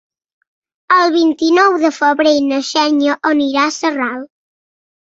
El 0.95 1.13
vint-i-nou 1.17 1.77
de 1.85 1.93
febrer 1.99 2.33
na 2.49 2.65
Xènia 2.73 3.21
anirà 3.35 3.71
a 3.71 3.77
Sarral. 3.79 4.31